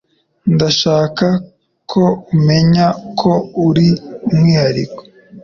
[0.53, 1.25] Ndashaka
[1.91, 2.03] ko
[2.35, 2.87] umenya
[3.19, 3.31] ko
[3.67, 3.87] uri
[4.29, 4.99] umwihariko